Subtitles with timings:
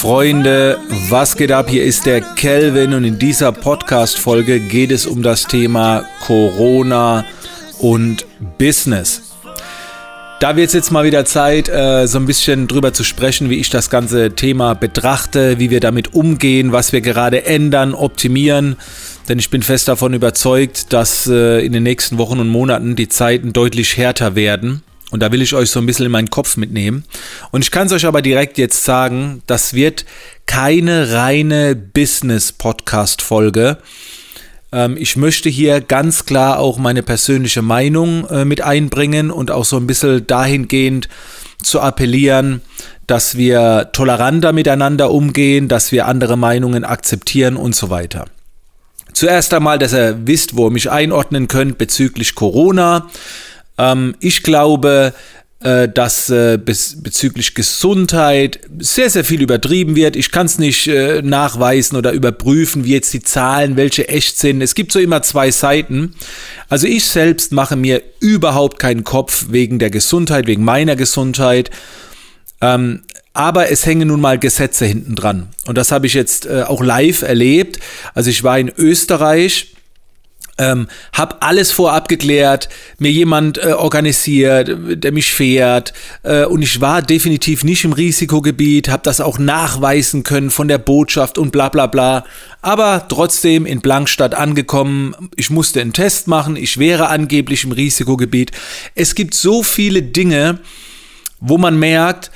[0.00, 0.78] Freunde,
[1.10, 1.68] was geht ab?
[1.68, 7.26] Hier ist der Kelvin und in dieser Podcast-Folge geht es um das Thema Corona
[7.80, 8.24] und
[8.56, 9.34] Business.
[10.40, 13.56] Da wird es jetzt mal wieder Zeit, äh, so ein bisschen drüber zu sprechen, wie
[13.56, 18.76] ich das ganze Thema betrachte, wie wir damit umgehen, was wir gerade ändern, optimieren.
[19.28, 23.10] Denn ich bin fest davon überzeugt, dass äh, in den nächsten Wochen und Monaten die
[23.10, 24.82] Zeiten deutlich härter werden.
[25.10, 27.04] Und da will ich euch so ein bisschen in meinen Kopf mitnehmen.
[27.50, 30.04] Und ich kann es euch aber direkt jetzt sagen, das wird
[30.46, 33.78] keine reine Business-Podcast-Folge.
[34.72, 39.64] Ähm, ich möchte hier ganz klar auch meine persönliche Meinung äh, mit einbringen und auch
[39.64, 41.08] so ein bisschen dahingehend
[41.62, 42.62] zu appellieren,
[43.06, 48.26] dass wir toleranter miteinander umgehen, dass wir andere Meinungen akzeptieren und so weiter.
[49.12, 53.08] Zuerst einmal, dass ihr wisst, wo ihr mich einordnen könnt bezüglich Corona.
[53.80, 55.14] Ähm, ich glaube,
[55.62, 60.16] äh, dass äh, bezüglich Gesundheit sehr, sehr viel übertrieben wird.
[60.16, 64.60] Ich kann es nicht äh, nachweisen oder überprüfen, wie jetzt die Zahlen, welche echt sind.
[64.60, 66.14] Es gibt so immer zwei Seiten.
[66.68, 71.70] Also ich selbst mache mir überhaupt keinen Kopf wegen der Gesundheit, wegen meiner Gesundheit.
[72.60, 75.48] Ähm, aber es hängen nun mal Gesetze hinten dran.
[75.66, 77.78] Und das habe ich jetzt äh, auch live erlebt.
[78.12, 79.74] Also ich war in Österreich
[80.60, 86.80] ähm, hab alles vorab geklärt, mir jemand äh, organisiert, der mich fährt äh, und ich
[86.80, 91.70] war definitiv nicht im Risikogebiet, habe das auch nachweisen können von der Botschaft und bla
[91.70, 92.24] bla bla.
[92.60, 98.52] Aber trotzdem in Blankstadt angekommen, ich musste einen Test machen, ich wäre angeblich im Risikogebiet.
[98.94, 100.58] Es gibt so viele Dinge,
[101.40, 102.30] wo man merkt,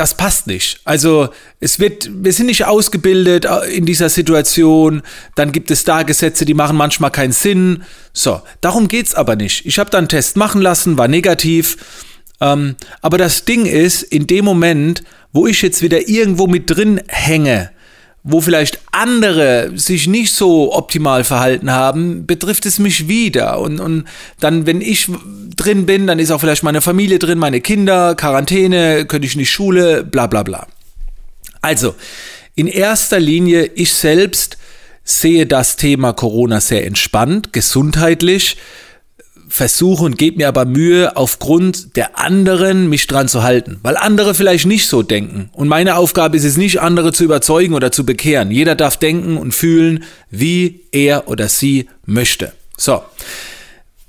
[0.00, 0.80] das passt nicht.
[0.86, 1.28] Also
[1.60, 5.02] es wird, wir sind nicht ausgebildet äh, in dieser Situation.
[5.34, 7.82] Dann gibt es da Gesetze, die machen manchmal keinen Sinn.
[8.14, 9.66] So, darum geht's aber nicht.
[9.66, 11.76] Ich habe dann einen Test machen lassen, war negativ.
[12.40, 17.02] Ähm, aber das Ding ist, in dem Moment, wo ich jetzt wieder irgendwo mit drin
[17.08, 17.70] hänge,
[18.22, 23.60] wo vielleicht andere sich nicht so optimal verhalten haben, betrifft es mich wieder.
[23.60, 24.04] Und, und
[24.40, 25.08] dann, wenn ich
[25.56, 29.50] drin bin, dann ist auch vielleicht meine Familie drin, meine Kinder, Quarantäne, könnte ich nicht
[29.50, 30.66] Schule, bla bla bla.
[31.62, 31.94] Also,
[32.54, 34.58] in erster Linie, ich selbst
[35.02, 38.56] sehe das Thema Corona sehr entspannt, gesundheitlich
[39.50, 44.34] versuche und gebe mir aber Mühe, aufgrund der anderen mich dran zu halten, weil andere
[44.34, 45.50] vielleicht nicht so denken.
[45.52, 48.52] Und meine Aufgabe ist es nicht, andere zu überzeugen oder zu bekehren.
[48.52, 52.52] Jeder darf denken und fühlen, wie er oder sie möchte.
[52.76, 53.02] So.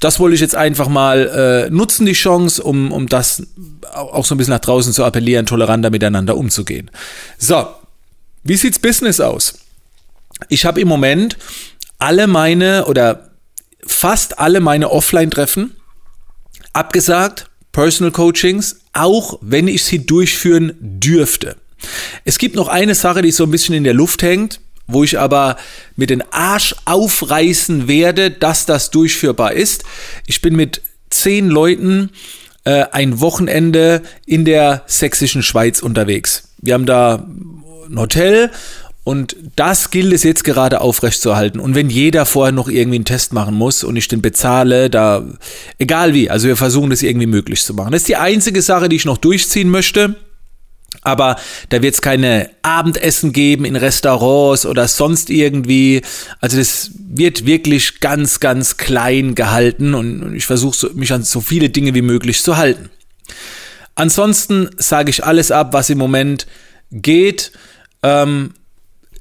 [0.00, 3.42] Das wollte ich jetzt einfach mal äh, nutzen, die Chance, um, um das
[3.92, 6.90] auch so ein bisschen nach draußen zu appellieren, toleranter miteinander umzugehen.
[7.36, 7.66] So,
[8.44, 9.54] wie sieht's Business aus?
[10.48, 11.36] Ich habe im Moment
[11.98, 13.27] alle meine oder
[13.86, 15.76] fast alle meine Offline-Treffen
[16.72, 21.56] abgesagt, Personal Coachings, auch wenn ich sie durchführen dürfte.
[22.24, 25.18] Es gibt noch eine Sache, die so ein bisschen in der Luft hängt, wo ich
[25.18, 25.56] aber
[25.96, 29.84] mit den Arsch aufreißen werde, dass das durchführbar ist.
[30.26, 32.10] Ich bin mit zehn Leuten
[32.64, 36.48] äh, ein Wochenende in der sächsischen Schweiz unterwegs.
[36.58, 37.26] Wir haben da
[37.88, 38.50] ein Hotel
[39.08, 41.60] und das gilt es jetzt gerade aufrechtzuerhalten.
[41.60, 45.24] Und wenn jeder vorher noch irgendwie einen Test machen muss und ich den bezahle, da,
[45.78, 47.92] egal wie, also wir versuchen das irgendwie möglich zu machen.
[47.92, 50.14] Das ist die einzige Sache, die ich noch durchziehen möchte.
[51.00, 51.36] Aber
[51.70, 56.02] da wird es keine Abendessen geben in Restaurants oder sonst irgendwie.
[56.40, 61.70] Also das wird wirklich ganz, ganz klein gehalten und ich versuche mich an so viele
[61.70, 62.90] Dinge wie möglich zu halten.
[63.94, 66.46] Ansonsten sage ich alles ab, was im Moment
[66.90, 67.52] geht.
[68.02, 68.52] Ähm,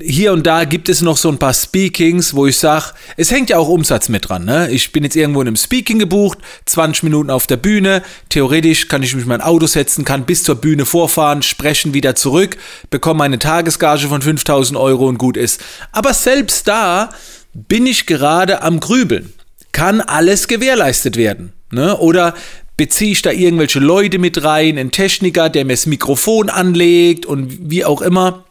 [0.00, 3.50] hier und da gibt es noch so ein paar Speakings, wo ich sage, es hängt
[3.50, 4.44] ja auch Umsatz mit dran.
[4.44, 4.70] Ne?
[4.70, 8.02] Ich bin jetzt irgendwo in einem Speaking gebucht, 20 Minuten auf der Bühne.
[8.28, 12.14] Theoretisch kann ich mich in mein Auto setzen, kann bis zur Bühne vorfahren, sprechen, wieder
[12.14, 12.56] zurück,
[12.90, 15.60] bekomme eine Tagesgage von 5000 Euro und gut ist.
[15.90, 17.10] Aber selbst da
[17.52, 19.32] bin ich gerade am Grübeln.
[19.72, 21.52] Kann alles gewährleistet werden?
[21.72, 21.96] Ne?
[21.96, 22.34] Oder
[22.76, 27.70] beziehe ich da irgendwelche Leute mit rein, einen Techniker, der mir das Mikrofon anlegt und
[27.70, 28.44] wie auch immer?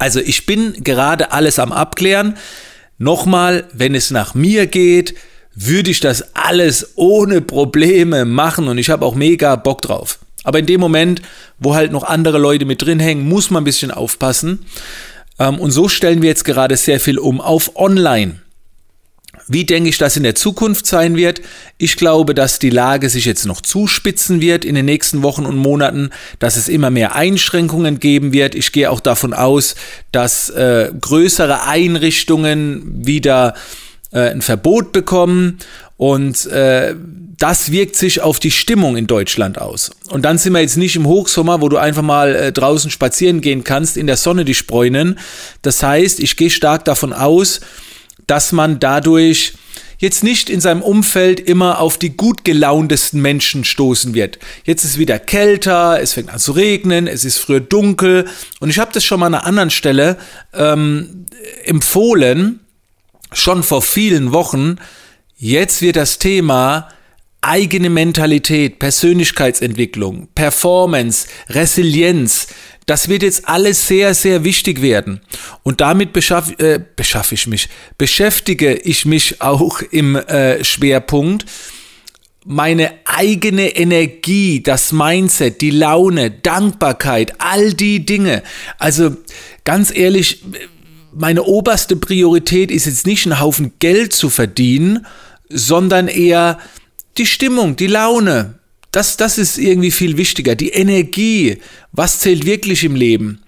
[0.00, 2.38] Also ich bin gerade alles am Abklären.
[2.96, 5.14] Nochmal, wenn es nach mir geht,
[5.54, 10.18] würde ich das alles ohne Probleme machen und ich habe auch mega Bock drauf.
[10.42, 11.20] Aber in dem Moment,
[11.58, 14.64] wo halt noch andere Leute mit drin hängen, muss man ein bisschen aufpassen.
[15.38, 18.40] Ähm, und so stellen wir jetzt gerade sehr viel um auf Online.
[19.52, 21.40] Wie denke ich, dass in der Zukunft sein wird?
[21.76, 25.56] Ich glaube, dass die Lage sich jetzt noch zuspitzen wird in den nächsten Wochen und
[25.56, 28.54] Monaten, dass es immer mehr Einschränkungen geben wird.
[28.54, 29.74] Ich gehe auch davon aus,
[30.12, 33.54] dass äh, größere Einrichtungen wieder
[34.12, 35.58] äh, ein Verbot bekommen
[35.96, 36.94] und äh,
[37.36, 39.90] das wirkt sich auf die Stimmung in Deutschland aus.
[40.10, 43.40] Und dann sind wir jetzt nicht im Hochsommer, wo du einfach mal äh, draußen spazieren
[43.40, 45.18] gehen kannst, in der Sonne die Spreunen.
[45.62, 47.60] Das heißt, ich gehe stark davon aus,
[48.30, 49.54] dass man dadurch
[49.98, 54.38] jetzt nicht in seinem Umfeld immer auf die gut gelauntesten Menschen stoßen wird.
[54.64, 58.28] Jetzt ist wieder kälter, es fängt an zu regnen, es ist früher dunkel
[58.60, 60.16] und ich habe das schon mal an einer anderen Stelle
[60.54, 61.26] ähm,
[61.64, 62.60] empfohlen,
[63.32, 64.76] schon vor vielen Wochen.
[65.36, 66.86] Jetzt wird das Thema
[67.40, 72.46] eigene Mentalität, Persönlichkeitsentwicklung, Performance, Resilienz,
[72.90, 75.20] das wird jetzt alles sehr, sehr wichtig werden.
[75.62, 81.46] Und damit beschaffe äh, beschaff ich mich, beschäftige ich mich auch im äh, Schwerpunkt
[82.44, 88.42] meine eigene Energie, das Mindset, die Laune, Dankbarkeit, all die Dinge.
[88.78, 89.14] Also
[89.62, 90.42] ganz ehrlich,
[91.12, 95.06] meine oberste Priorität ist jetzt nicht einen Haufen Geld zu verdienen,
[95.48, 96.58] sondern eher
[97.18, 98.58] die Stimmung, die Laune.
[98.90, 100.54] Das, das ist irgendwie viel wichtiger.
[100.54, 101.58] Die Energie.
[101.92, 103.42] Was zählt wirklich im Leben?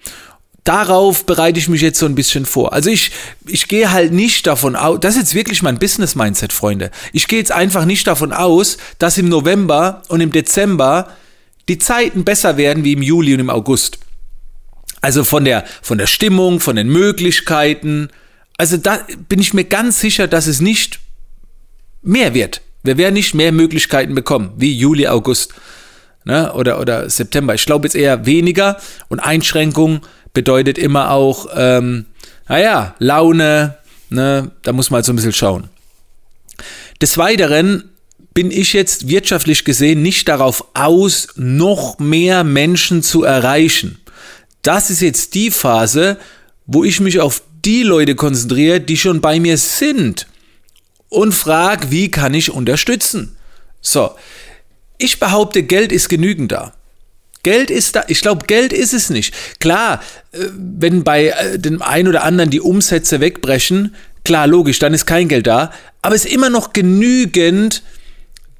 [0.63, 2.71] Darauf bereite ich mich jetzt so ein bisschen vor.
[2.71, 3.11] Also ich,
[3.45, 6.89] ich gehe halt nicht davon aus, das ist jetzt wirklich mein Business-Mindset, Freunde.
[7.11, 11.09] Ich gehe jetzt einfach nicht davon aus, dass im November und im Dezember
[11.67, 13.99] die Zeiten besser werden wie im Juli und im August.
[15.01, 18.09] Also von der, von der Stimmung, von den Möglichkeiten.
[18.57, 21.01] Also da bin ich mir ganz sicher, dass es nicht
[22.01, 22.61] mehr wird.
[22.83, 25.53] Wir werden nicht mehr Möglichkeiten bekommen, wie Juli, August
[26.25, 26.51] ne?
[26.53, 27.55] oder, oder September.
[27.55, 28.77] Ich glaube jetzt eher weniger
[29.07, 30.01] und Einschränkung
[30.33, 32.05] bedeutet immer auch, ähm,
[32.49, 33.77] naja, Laune,
[34.09, 34.51] ne?
[34.63, 35.69] da muss man halt so ein bisschen schauen.
[37.01, 37.89] Des Weiteren
[38.33, 43.99] bin ich jetzt wirtschaftlich gesehen nicht darauf aus, noch mehr Menschen zu erreichen.
[44.61, 46.17] Das ist jetzt die Phase,
[46.65, 50.27] wo ich mich auf die Leute konzentriere, die schon bei mir sind
[51.13, 53.35] und frag, wie kann ich unterstützen?
[53.81, 54.11] So,
[54.97, 56.73] ich behaupte, Geld ist genügend da.
[57.43, 58.05] Geld ist da.
[58.07, 59.33] Ich glaube, Geld ist es nicht.
[59.59, 60.01] Klar,
[60.31, 65.05] äh, wenn bei äh, dem einen oder anderen die Umsätze wegbrechen, klar, logisch, dann ist
[65.05, 65.71] kein Geld da.
[66.01, 67.83] Aber es ist immer noch genügend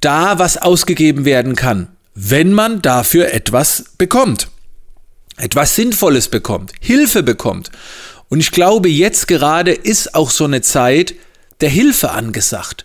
[0.00, 4.48] da, was ausgegeben werden kann, wenn man dafür etwas bekommt.
[5.36, 7.70] Etwas Sinnvolles bekommt, Hilfe bekommt.
[8.28, 11.14] Und ich glaube, jetzt gerade ist auch so eine Zeit,
[11.60, 12.84] der Hilfe angesagt.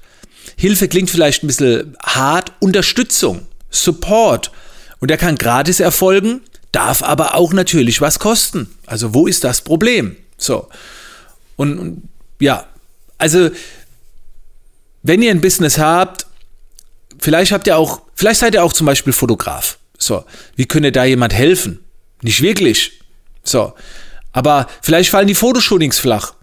[0.55, 4.51] Hilfe klingt vielleicht ein bisschen hart, Unterstützung, Support.
[4.99, 8.69] Und der kann gratis erfolgen, darf aber auch natürlich was kosten.
[8.85, 10.17] Also wo ist das Problem?
[10.37, 10.67] So.
[11.55, 12.65] Und, und ja,
[13.17, 13.49] also
[15.03, 16.25] wenn ihr ein Business habt,
[17.19, 19.77] vielleicht habt ihr auch, vielleicht seid ihr auch zum Beispiel Fotograf.
[19.97, 20.25] So,
[20.55, 21.79] wie könnte da jemand helfen?
[22.21, 22.99] Nicht wirklich.
[23.43, 23.73] So,
[24.31, 26.33] aber vielleicht fallen die Fotoshootings flach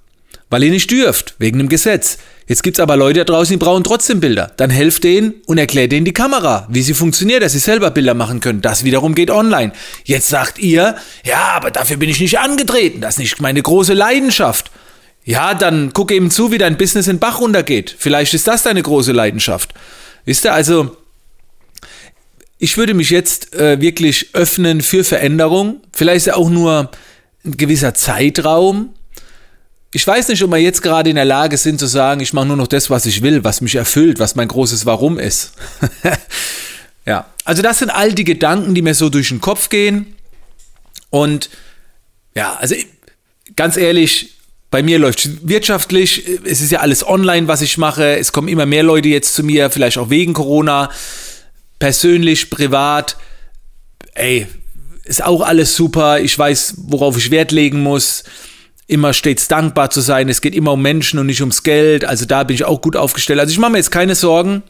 [0.51, 2.19] weil ihr nicht dürft, wegen dem Gesetz.
[2.47, 4.53] Jetzt gibt's aber Leute da draußen, die brauchen trotzdem Bilder.
[4.57, 8.15] Dann helft denen und erklärt denen die Kamera, wie sie funktioniert, dass sie selber Bilder
[8.15, 8.61] machen können.
[8.61, 9.73] Das wiederum geht online.
[10.05, 13.01] Jetzt sagt ihr, ja, aber dafür bin ich nicht angetreten.
[13.01, 14.71] Das ist nicht meine große Leidenschaft.
[15.25, 17.97] Ja, dann guck eben zu, wie dein Business in Bach runtergeht.
[17.99, 19.75] Vielleicht ist das deine große Leidenschaft.
[20.25, 20.97] Wisst ihr, also
[22.59, 25.81] ich würde mich jetzt äh, wirklich öffnen für Veränderung.
[25.93, 26.93] Vielleicht ist ja auch nur
[27.45, 28.91] ein gewisser Zeitraum,
[29.93, 32.47] ich weiß nicht, ob wir jetzt gerade in der Lage sind zu sagen, ich mache
[32.47, 35.53] nur noch das, was ich will, was mich erfüllt, was mein großes Warum ist.
[37.07, 40.15] ja, also das sind all die Gedanken, die mir so durch den Kopf gehen.
[41.11, 41.51] Und
[42.35, 42.75] ja, also
[43.55, 44.35] ganz ehrlich,
[44.71, 46.25] bei mir läuft es wirtschaftlich.
[46.45, 48.17] Es ist ja alles online, was ich mache.
[48.19, 50.91] Es kommen immer mehr Leute jetzt zu mir, vielleicht auch wegen Corona.
[51.79, 53.17] Persönlich, privat.
[54.15, 54.47] Ey,
[55.05, 56.21] ist auch alles super.
[56.21, 58.25] Ich weiß, worauf ich Wert legen muss
[58.87, 60.29] immer stets dankbar zu sein.
[60.29, 62.05] Es geht immer um Menschen und nicht ums Geld.
[62.05, 63.41] Also da bin ich auch gut aufgestellt.
[63.41, 64.63] Also ich mache mir jetzt keine Sorgen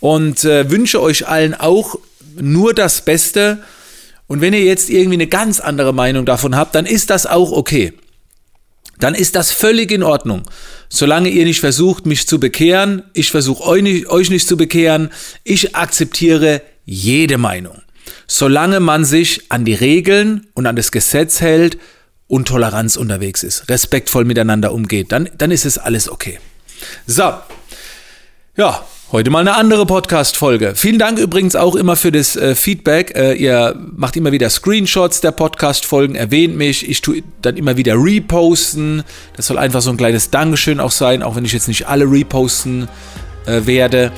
[0.00, 1.98] und äh, wünsche euch allen auch
[2.36, 3.62] nur das Beste.
[4.26, 7.52] Und wenn ihr jetzt irgendwie eine ganz andere Meinung davon habt, dann ist das auch
[7.52, 7.94] okay.
[8.98, 10.42] Dann ist das völlig in Ordnung.
[10.88, 15.10] Solange ihr nicht versucht, mich zu bekehren, ich versuche euch nicht, euch nicht zu bekehren,
[15.44, 17.80] ich akzeptiere jede Meinung.
[18.26, 21.78] Solange man sich an die Regeln und an das Gesetz hält,
[22.28, 26.38] und Toleranz unterwegs ist, respektvoll miteinander umgeht, dann, dann ist es alles okay.
[27.06, 27.32] So,
[28.56, 30.74] ja, heute mal eine andere Podcast-Folge.
[30.76, 33.16] Vielen Dank übrigens auch immer für das äh, Feedback.
[33.16, 36.88] Äh, ihr macht immer wieder Screenshots der Podcast-Folgen, erwähnt mich.
[36.88, 39.02] Ich tue dann immer wieder reposten.
[39.36, 42.04] Das soll einfach so ein kleines Dankeschön auch sein, auch wenn ich jetzt nicht alle
[42.04, 42.88] reposten
[43.46, 44.12] äh, werde.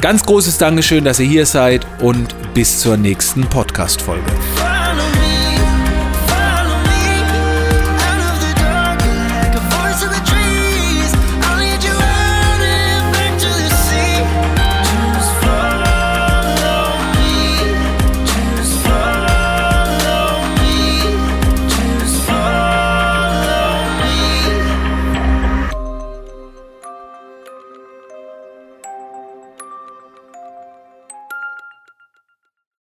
[0.00, 4.30] Ganz großes Dankeschön, dass ihr hier seid und bis zur nächsten Podcast-Folge.